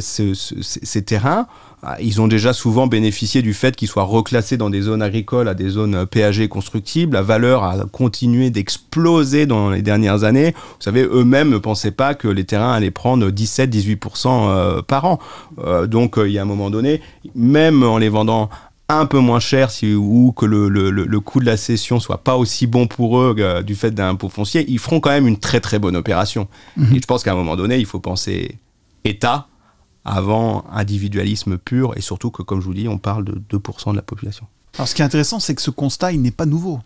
[0.00, 1.46] ces terrains.
[1.86, 5.48] Ah, ils ont déjà souvent bénéficié du fait qu'ils soient reclassés dans des zones agricoles
[5.48, 7.12] à des zones PAG constructibles.
[7.12, 10.52] La valeur a continué d'exploser dans les dernières années.
[10.52, 15.18] Vous savez, eux-mêmes ne pensaient pas que les terrains allaient prendre 17-18% euh, par an.
[15.58, 17.02] Euh, donc, euh, il y a un moment donné,
[17.34, 18.48] même en les vendant
[18.98, 22.24] un peu moins cher si, ou que le, le, le, coût de la cession soit
[22.24, 25.38] pas aussi bon pour eux du fait d'un impôt foncier, ils feront quand même une
[25.38, 26.48] très très bonne opération.
[26.76, 26.94] Mhm.
[26.96, 28.58] Et je pense qu'à un moment donné, il faut penser
[29.04, 29.48] État
[30.04, 33.96] avant individualisme pur, et surtout que, comme je vous dis, on parle de 2% de
[33.96, 34.46] la population.
[34.76, 36.80] Alors ce qui est intéressant, c'est que ce constat, il n'est pas nouveau.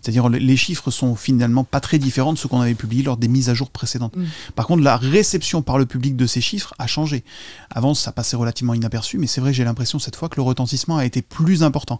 [0.00, 3.28] C'est-à-dire les chiffres sont finalement pas très différents de ce qu'on avait publié lors des
[3.28, 4.16] mises à jour précédentes.
[4.16, 4.24] Mm.
[4.54, 7.24] Par contre, la réception par le public de ces chiffres a changé.
[7.70, 10.98] Avant, ça passait relativement inaperçu, mais c'est vrai, j'ai l'impression cette fois que le retentissement
[10.98, 11.98] a été plus important,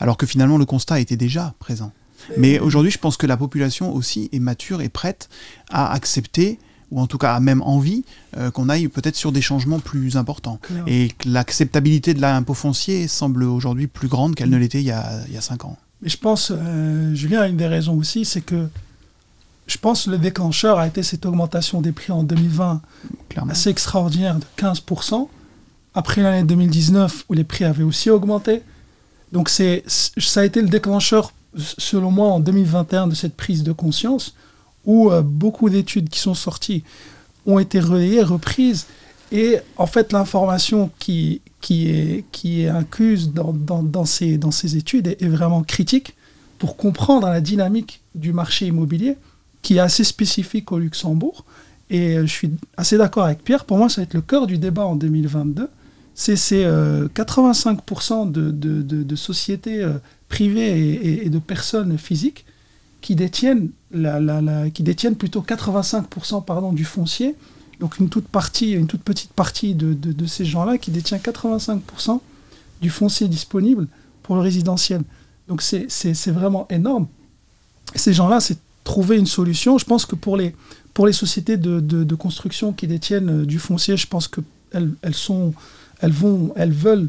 [0.00, 1.92] alors que finalement le constat était déjà présent.
[2.38, 5.28] Mais aujourd'hui, je pense que la population aussi est mature et prête
[5.70, 6.58] à accepter
[6.90, 8.04] ou en tout cas a même envie
[8.36, 10.60] euh, qu'on aille peut-être sur des changements plus importants.
[10.86, 14.92] Et que l'acceptabilité de l'impôt foncier semble aujourd'hui plus grande qu'elle ne l'était il, y
[14.92, 15.76] a, il y a cinq ans.
[16.04, 18.68] Mais je pense, euh, Julien, une des raisons aussi, c'est que
[19.66, 22.82] je pense que le déclencheur a été cette augmentation des prix en 2020
[23.48, 25.28] assez extraordinaire de 15%,
[25.94, 28.62] après l'année 2019 où les prix avaient aussi augmenté.
[29.32, 33.72] Donc c'est, ça a été le déclencheur, selon moi, en 2021 de cette prise de
[33.72, 34.34] conscience
[34.84, 36.84] où euh, beaucoup d'études qui sont sorties
[37.46, 38.86] ont été relayées, reprises,
[39.32, 44.76] et en fait l'information qui, qui, est, qui est incluse dans, dans, ces, dans ces
[44.76, 46.14] études est, vraiment critique,
[46.58, 49.16] pour comprendre la dynamique du marché immobilier
[49.62, 51.46] qui est assez spécifique au Luxembourg.
[51.88, 54.58] Et je suis assez d'accord avec Pierre, pour moi ça va être le cœur du
[54.58, 55.70] débat en 2022.
[56.14, 59.88] C'est 85% de, de, de, sociétés
[60.28, 62.44] privées et, de personnes physiques
[63.00, 67.36] qui détiennent, la, qui détiennent plutôt 85% pardon, du foncier.
[67.80, 72.20] Donc une toute, partie, une toute petite partie de, de ces gens-là qui détient 85%
[72.80, 73.88] du foncier disponible
[74.22, 75.02] pour le résidentiel.
[75.48, 77.06] Donc c'est vraiment énorme.
[77.94, 79.78] ces gens-là, c'est trouver une solution.
[79.78, 80.54] Je pense que pour les,
[80.92, 85.14] pour les sociétés de, de, construction qui détiennent euh, du foncier, je pense qu'elles elles
[85.14, 85.54] sont,
[86.00, 87.08] elles vont, elles veulent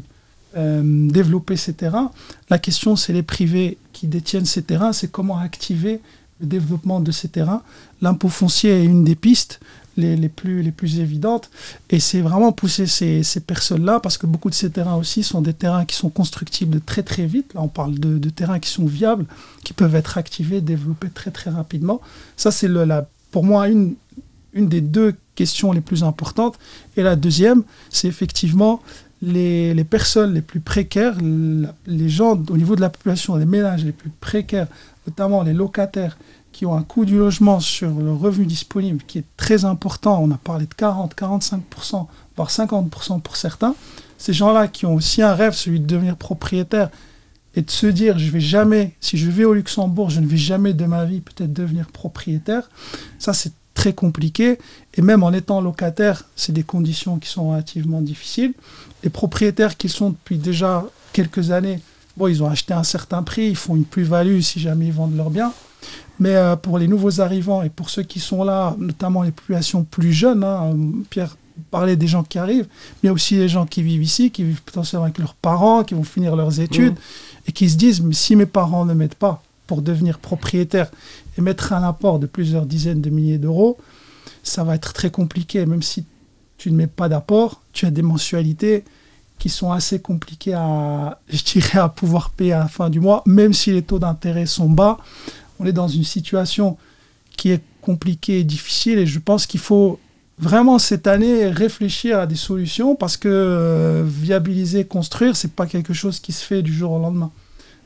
[0.56, 2.10] euh, développer ces terrains.
[2.48, 6.00] La question, c'est les privés qui détiennent ces terrains, c'est comment activer
[6.40, 7.62] le développement de ces terrains.
[8.00, 9.60] L'impôt foncier est une des pistes
[9.96, 11.50] les, plus, les plus évidentes.
[11.90, 15.40] Et c'est vraiment pousser ces, ces personnes-là, parce que beaucoup de ces terrains aussi sont
[15.42, 17.54] des terrains qui sont constructibles très très vite.
[17.54, 19.26] Là, on parle de, de terrains qui sont viables,
[19.64, 22.00] qui peuvent être activés, développés très très rapidement.
[22.36, 22.68] Ça, c'est
[23.30, 23.94] pour moi une,
[24.52, 26.58] une des deux questions les plus importantes.
[26.96, 28.80] Et la deuxième, c'est effectivement
[29.22, 31.16] les, les, personnes les plus précaires,
[31.86, 34.66] les gens au niveau de la population, les ménages les plus précaires,
[35.06, 36.18] notamment les locataires
[36.56, 40.30] qui ont un coût du logement sur le revenu disponible qui est très important, on
[40.30, 43.74] a parlé de 40, 45%, voire 50% pour certains,
[44.16, 46.88] ces gens-là qui ont aussi un rêve, celui de devenir propriétaire
[47.56, 50.38] et de se dire je vais jamais, si je vais au Luxembourg, je ne vais
[50.38, 52.70] jamais de ma vie peut-être devenir propriétaire,
[53.18, 54.58] ça c'est très compliqué.
[54.94, 58.54] Et même en étant locataire, c'est des conditions qui sont relativement difficiles.
[59.04, 61.80] Les propriétaires qui sont depuis déjà quelques années,
[62.16, 65.18] bon, ils ont acheté un certain prix, ils font une plus-value si jamais ils vendent
[65.18, 65.52] leurs biens.
[66.18, 69.84] Mais euh, pour les nouveaux arrivants et pour ceux qui sont là, notamment les populations
[69.84, 70.74] plus jeunes, hein,
[71.10, 71.36] Pierre
[71.70, 72.68] parlait des gens qui arrivent,
[73.02, 76.04] mais aussi les gens qui vivent ici, qui vivent potentiellement avec leurs parents, qui vont
[76.04, 77.48] finir leurs études, mmh.
[77.48, 80.90] et qui se disent, mais si mes parents ne m'aident pas pour devenir propriétaire
[81.36, 83.78] et mettre un apport de plusieurs dizaines de milliers d'euros,
[84.42, 85.66] ça va être très compliqué.
[85.66, 86.04] Même si
[86.56, 88.84] tu ne mets pas d'apport, tu as des mensualités
[89.38, 93.22] qui sont assez compliquées à, je dirais, à pouvoir payer à la fin du mois,
[93.26, 94.98] même si les taux d'intérêt sont bas
[95.58, 96.76] on est dans une situation
[97.36, 99.98] qui est compliquée et difficile et je pense qu'il faut
[100.38, 105.94] vraiment cette année réfléchir à des solutions parce que euh, viabiliser, construire, c'est pas quelque
[105.94, 107.30] chose qui se fait du jour au lendemain.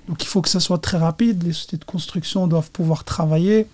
[0.09, 3.67] Donc il faut que ça soit très rapide, les sociétés de construction doivent pouvoir travailler,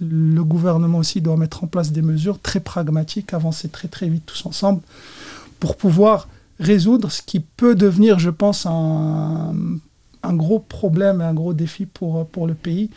[0.00, 4.24] le gouvernement aussi doit mettre en place des mesures très pragmatiques, avancer très très vite
[4.24, 4.80] tous ensemble
[5.60, 9.52] pour pouvoir résoudre ce qui peut devenir, je pense, un,
[10.22, 12.90] un gros problème et un gros défi pour, pour le pays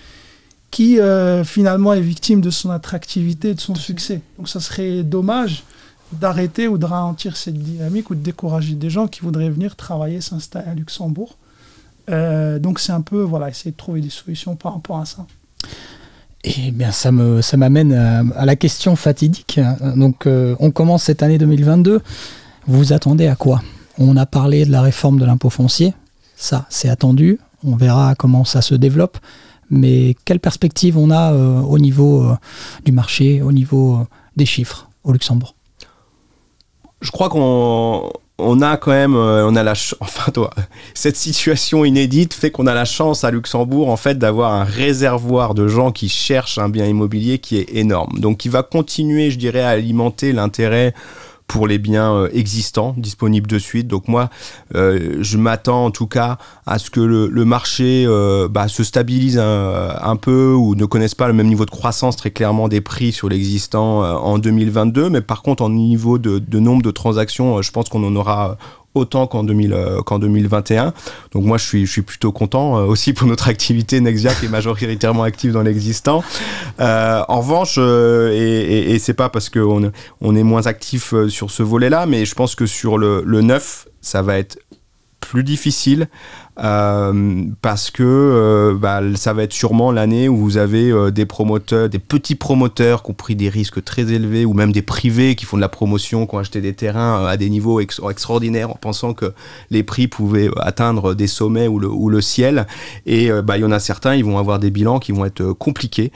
[0.76, 4.20] qui euh, finalement est victime de son attractivité et de son succès.
[4.38, 5.64] Donc ça serait dommage
[6.12, 10.20] d'arrêter ou de ralentir cette dynamique ou de décourager des gens qui voudraient venir travailler,
[10.20, 11.38] s'installer à Luxembourg.
[12.10, 15.26] Euh, donc c'est un peu, voilà, essayer de trouver des solutions par rapport à ça.
[16.44, 19.62] Eh bien, ça me ça m'amène à, la question fatidique.
[19.96, 22.02] Donc, euh, on commence cette année 2022.
[22.68, 23.64] Vous vous attendez à quoi?
[23.98, 25.94] On a parlé de la réforme de l'impôt foncier.
[26.36, 27.40] Ça, c'est attendu.
[27.64, 29.20] On verra comment ça se développe
[29.69, 32.36] mais quelle perspective on a euh, au niveau euh,
[32.86, 35.56] du marché, au niveau euh, des chiffres au Luxembourg?
[37.01, 40.49] Je crois qu'on on a quand même, on a la, enfin toi,
[40.93, 45.54] cette situation inédite fait qu'on a la chance à Luxembourg en fait d'avoir un réservoir
[45.54, 48.19] de gens qui cherchent un bien immobilier qui est énorme.
[48.19, 50.93] Donc qui va continuer, je dirais, à alimenter l'intérêt
[51.47, 53.88] pour les biens euh, existants disponibles de suite.
[53.88, 54.29] Donc moi,
[54.75, 59.38] euh, je m'attends en tout cas à ce que le, marché euh, bah, se stabilise
[59.38, 63.12] un, peu ou ne connaisse pas le même niveau de croissance très clairement des prix
[63.12, 65.10] sur l'existant en 2022.
[65.10, 68.58] Mais par contre, en niveau de, de nombre de transactions, je pense qu'on en aura
[68.95, 70.93] autant qu'en 2021.
[71.31, 75.23] Donc moi, je suis, plutôt content euh, aussi pour notre activité Nexia qui est majoritairement
[75.23, 76.23] active dans l'existant.
[76.79, 81.51] Euh, en revanche, euh, et, et, c'est pas parce qu'on on est moins actif sur
[81.51, 83.45] ce volet-là, mais je pense que sur le, le
[84.01, 84.58] ça va être
[85.25, 90.89] plus difficile euh, parce que euh, bah, ça va être sûrement l'année où vous avez
[90.89, 94.72] euh, des promoteurs, des petits promoteurs qui ont pris des risques très élevés, ou même
[94.72, 97.80] des privés qui font de la promotion, qui ont acheté des terrains à des niveaux
[97.82, 99.34] extraordinaires en pensant que
[99.70, 102.65] les prix pouvaient atteindre des sommets ou le, ciel.
[103.06, 105.52] Et bah, il y en a certains, ils vont avoir des bilans qui vont être
[105.52, 106.12] compliqués.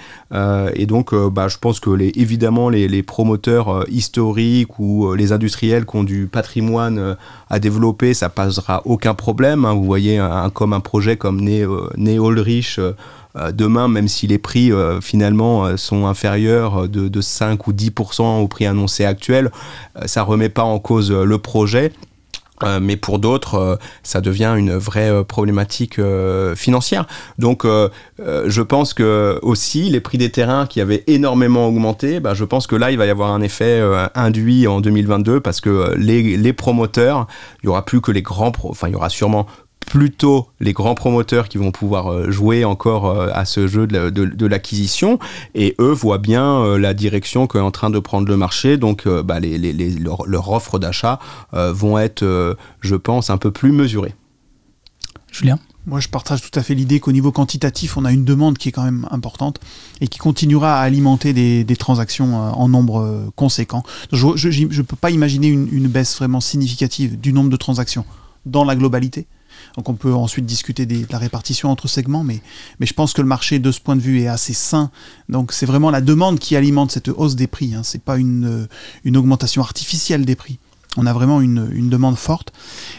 [0.74, 5.86] et donc, bah, je pense que les, évidemment, les, les promoteurs historiques ou les industriels
[5.86, 7.18] qui ont du patrimoine
[7.50, 9.66] à développer, ça passera aucun problème.
[9.66, 9.74] Hein.
[9.74, 10.20] Vous voyez,
[10.54, 11.66] comme un projet comme Né,
[11.98, 12.80] né Ulrich
[13.54, 18.42] demain, même si les prix euh, finalement euh, sont inférieurs de, de, 5 ou 10%
[18.42, 19.52] au prix annoncé actuel,
[19.98, 21.92] euh, ça remet pas en cause le projet.
[22.64, 26.00] Euh, mais pour d'autres, euh, ça devient une vraie euh, problématique
[26.56, 27.06] financière.
[27.38, 32.44] Donc, je pense que aussi les prix des terrains qui avaient énormément augmenté, bah, je
[32.44, 33.82] pense que là, il va y avoir un effet
[34.16, 37.28] induit en 2022 parce que les, les promoteurs,
[37.64, 39.48] il y aura plus que les grands, enfin, il y aura sûrement
[39.90, 44.46] plutôt les grands promoteurs qui vont pouvoir euh, jouer encore euh, à ce jeu de,
[44.46, 45.20] l'acquisition
[45.56, 49.08] et eux voient bien euh, la direction qu'est en train de prendre le marché donc
[49.08, 49.58] bah, les,
[49.96, 51.20] leur, offre d'achat
[51.54, 54.14] vont être je pense un peu plus mesurées.
[55.32, 55.60] Julien?
[55.86, 58.70] Moi, je partage tout à fait l'idée qu'au niveau quantitatif, on a une demande qui
[58.70, 59.60] est quand même importante
[60.02, 63.84] et qui continuera à alimenter des, transactions en nombre conséquent.
[64.12, 68.06] Je ne peux pas imaginer une, baisse vraiment significative du nombre de transactions
[68.46, 69.26] dans la globalité.
[69.80, 72.42] Donc on peut ensuite discuter de la répartition entre segments, mais,
[72.82, 74.92] je pense que le marché de ce point de vue est assez sain.
[75.30, 77.74] Donc c'est vraiment la demande qui alimente cette hausse des prix.
[77.76, 77.84] Hein.
[77.84, 78.68] Ce n'est pas une,
[79.06, 80.60] une augmentation artificielle des prix.
[80.98, 82.52] On a vraiment une, une, demande forte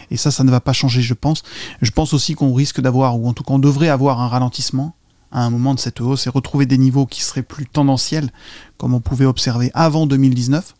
[0.09, 1.43] et ça, ça ne va pas changer, je pense.
[1.83, 4.95] Je pense aussi qu'on risque d'avoir, ou en tout cas on devrait avoir un ralentissement
[5.31, 8.31] à un moment de cette hausse et retrouver des niveaux qui seraient plus tendanciels,
[8.79, 10.73] comme on pouvait observer avant 2019.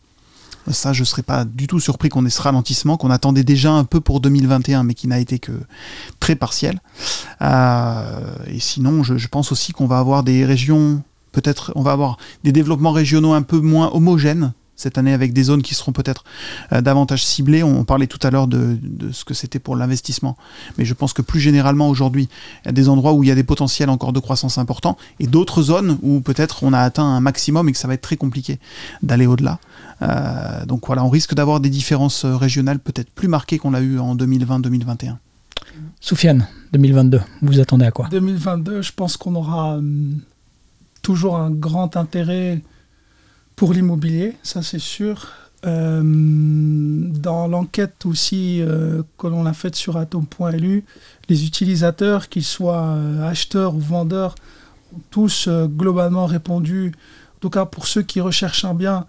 [0.69, 3.71] Ça, je ne serais pas du tout surpris qu'on ait ce ralentissement qu'on attendait déjà
[3.71, 5.54] un peu pour 2021, mais qui n'a été que
[6.19, 6.82] très partiel.
[7.41, 12.17] Euh, et sinon, je, pense aussi qu'on va avoir des régions, peut-être, on va avoir
[12.43, 16.24] des développements régionaux un peu moins homogènes cette année avec des zones qui seront peut-être
[16.74, 17.63] euh, davantage ciblées.
[17.63, 18.80] On parlait tout à l'heure de,
[19.12, 20.38] ce que c'était pour l'investissement.
[20.78, 22.30] Mais je pense que plus généralement aujourd'hui,
[22.63, 24.97] il y a des endroits où il y a des potentiels encore de croissance importants
[25.19, 28.02] et d'autres zones où peut-être on a atteint un maximum et que ça va être
[28.02, 28.60] très compliqué
[29.04, 29.60] d'aller au-delà.
[30.01, 33.99] Euh, donc voilà, on risque d'avoir des différences régionales peut-être plus marquées qu'on l'a eu
[33.99, 35.17] en 2020-2021.
[35.99, 38.07] Soufiane, 2022, vous attendez à quoi?
[38.09, 40.19] 2022, je pense qu'on aura hum,
[41.01, 42.61] toujours un grand intérêt
[43.55, 45.27] pour l'immobilier, ça c'est sûr.
[45.63, 50.83] Euh, dans l'enquête aussi euh, que l'on a faite sur atom.lu,
[51.29, 54.33] les utilisateurs, qu'ils soient euh, acheteurs ou vendeurs,
[54.95, 56.93] ont tous globalement répondu,
[57.35, 59.05] en tout cas pour ceux qui recherchent un bien,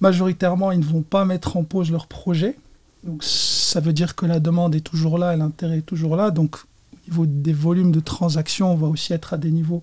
[0.00, 2.56] majoritairement ils ne vont pas mettre en pause leur projet.
[3.04, 6.30] Donc ça veut dire que la demande est toujours là et l'intérêt est toujours là.
[6.30, 9.82] Donc au niveau des volumes de transactions, on va aussi être à des niveaux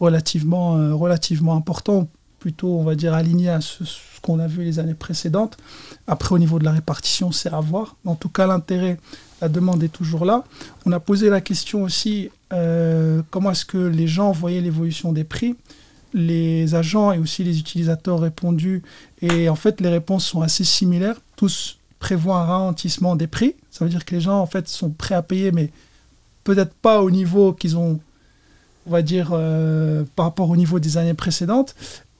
[0.00, 3.84] relativement, relativement importants plutôt, on va dire, aligné à ce,
[4.22, 5.56] qu'on a vu les années précédentes.
[6.06, 7.96] Après, au niveau de la répartition, c'est à voir.
[8.04, 8.98] En tout cas, l'intérêt,
[9.40, 10.44] la demande est toujours là.
[10.86, 15.24] On a posé la question aussi, euh, comment est-ce que les gens voyaient l'évolution des
[15.24, 15.56] prix?
[16.14, 18.82] Les agents et aussi les utilisateurs ont répondu
[19.20, 21.16] et en fait les réponses sont assez similaires.
[21.36, 23.54] Tous prévoient un ralentissement des prix.
[23.70, 25.70] Ça veut dire que les gens en fait sont prêts à payer mais
[26.44, 28.00] peut-être pas au niveau qu'ils ont
[28.86, 31.74] on va dire euh, par rapport au niveau des années précédentes.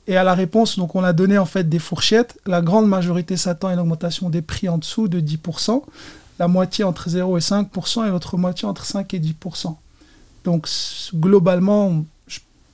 [0.06, 2.38] Et à la réponse, donc on a donné en fait des fourchettes.
[2.46, 5.82] La grande majorité s'attend à une augmentation des prix en dessous de 10%,
[6.38, 9.74] la moitié entre 0 et 5% et l'autre moitié entre 5 et 10%.
[10.44, 10.66] Donc
[11.14, 12.04] globalement,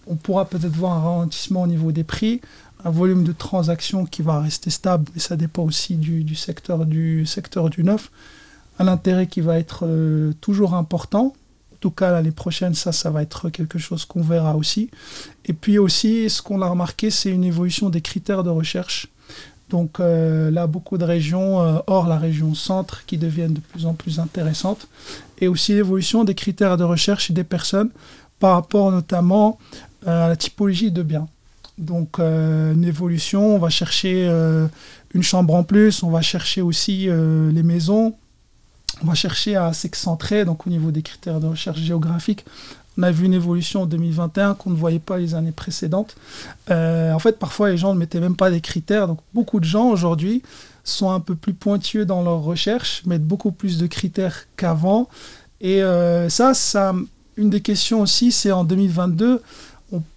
[0.06, 2.40] on pourra peut-être voir un ralentissement au niveau des prix,
[2.84, 7.24] un volume de transactions qui va rester stable, mais ça dépend aussi du, secteur, du
[7.78, 8.10] neuf,
[8.78, 11.34] un intérêt qui va être euh, toujours important,
[11.84, 14.88] tout cas, l'année prochaine, ça, ça va être quelque chose qu'on verra aussi.
[15.44, 19.08] Et puis aussi, ce qu'on a remarqué, c'est une évolution des critères de recherche.
[19.68, 23.84] Donc euh, là, beaucoup de régions, euh, hors la région centre, qui deviennent de plus
[23.84, 24.88] en plus intéressantes.
[25.42, 27.90] Et aussi l'évolution des critères de recherche des personnes
[28.40, 29.58] par rapport notamment
[30.06, 31.28] à la typologie de biens.
[31.78, 34.28] Donc une évolution, on va chercher
[35.12, 38.14] une chambre en plus, on va chercher aussi les maisons,
[39.02, 42.44] on va chercher à s'excentrer, donc au niveau des critères de recherche géographique.
[42.96, 46.16] On a vu une évolution en 2021 qu'on ne voyait pas les années précédentes.
[46.70, 49.08] Euh, en fait, parfois, les gens ne mettaient même pas des critères.
[49.08, 50.42] Donc, beaucoup de gens aujourd'hui
[50.84, 55.08] sont un peu plus pointueux dans leur recherche, mettent beaucoup plus de critères qu'avant.
[55.60, 56.94] Et euh, ça, ça,
[57.36, 59.42] une des questions aussi, c'est en 2022,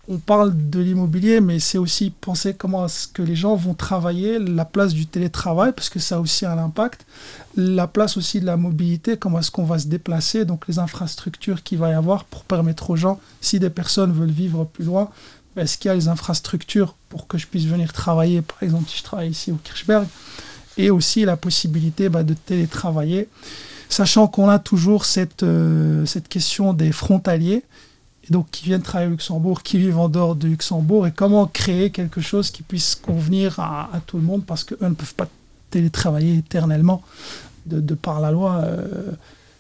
[0.07, 4.39] on, parle de l'immobilier, mais c'est aussi penser comment est-ce que les gens vont travailler,
[4.39, 7.05] la place du télétravail, parce que ça a aussi un impact,
[7.55, 11.63] la place aussi de la mobilité, comment est-ce qu'on va se déplacer, donc les infrastructures
[11.63, 15.09] qu'il va y avoir pour permettre aux gens, si des personnes veulent vivre plus loin,
[15.55, 18.89] ben, est-ce qu'il y a les infrastructures pour que je puisse venir travailler, par exemple
[18.89, 20.07] si je travaille ici au Kirchberg,
[20.77, 23.27] et aussi la possibilité ben, de télétravailler,
[23.89, 27.63] sachant qu'on a toujours cette, euh, cette question des frontaliers
[28.27, 31.47] et donc qui viennent travailler au Luxembourg, qui vivent en dehors de Luxembourg, et comment
[31.47, 35.27] créer quelque chose qui puisse convenir à, tout le monde, parce qu'eux ne peuvent pas
[35.71, 37.01] télétravailler éternellement,
[37.65, 39.11] de, par la loi, euh,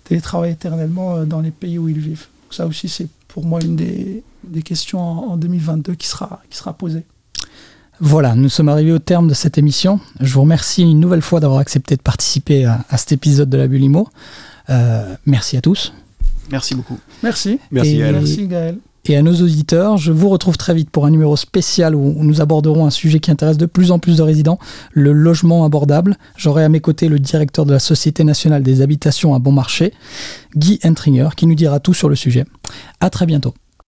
[0.05, 2.27] télétravailler éternellement euh, dans les pays où ils vivent.
[2.49, 4.23] ça aussi, c'est pour moi une des,
[4.63, 7.03] questions en, 2022 qui sera, qui sera posée.
[7.99, 9.99] Voilà, nous sommes arrivés au terme de cette émission.
[10.19, 13.67] Je vous remercie une nouvelle fois d'avoir accepté de participer à, cet épisode de la
[13.67, 14.07] Bulimo.
[14.69, 15.93] Euh, merci à tous.
[16.51, 16.97] Merci beaucoup.
[17.23, 17.59] Merci.
[17.71, 18.77] Merci, Merci Gaël
[19.09, 19.97] et à nos auditeurs.
[19.97, 23.31] Je vous retrouve très vite pour un numéro spécial où nous aborderons un sujet qui
[23.31, 24.59] intéresse de plus en plus de résidents,
[24.91, 26.17] le logement abordable.
[26.35, 29.93] J'aurai à mes côtés le directeur de la Société nationale des habitations à bon marché,
[30.55, 32.45] Guy Entringer, qui nous dira tout sur le sujet.
[32.99, 33.53] À très bientôt.